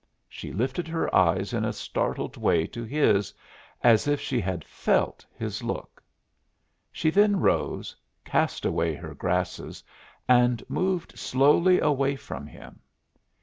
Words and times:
She 0.27 0.51
lifted 0.51 0.87
her 0.87 1.13
eyes 1.13 1.53
in 1.53 1.63
a 1.63 1.71
startled 1.71 2.35
way 2.35 2.65
to 2.65 2.83
his, 2.83 3.35
as 3.83 4.07
if 4.07 4.19
she 4.19 4.41
had 4.41 4.65
felt 4.65 5.23
his 5.37 5.61
look. 5.61 6.01
She 6.91 7.11
then 7.11 7.39
rose, 7.39 7.95
cast 8.25 8.65
away 8.65 8.95
her 8.95 9.13
grasses, 9.13 9.83
and 10.27 10.67
moved 10.67 11.19
slowly 11.19 11.79
away 11.79 12.15
from 12.15 12.47
him. 12.47 12.79